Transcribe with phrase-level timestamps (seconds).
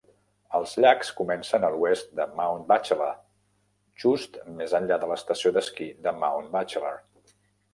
[0.59, 3.13] Els llacs comencen a l'oest de Mount Bachelor,
[4.05, 6.99] just més enllà de l'estació d'esquí de Mount Bachelor.